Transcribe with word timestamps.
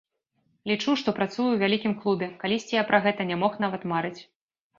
Лічу, 0.69 0.95
што 1.01 1.13
працую 1.19 1.45
ў 1.51 1.57
вялікім 1.63 1.93
клубе, 1.99 2.31
калісьці 2.45 2.73
я 2.79 2.83
пра 2.89 3.01
гэта 3.05 3.29
не 3.35 3.39
мог 3.45 3.61
нават 3.67 3.87
марыць. 3.95 4.19